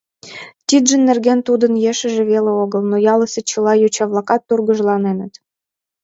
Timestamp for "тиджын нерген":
0.67-1.39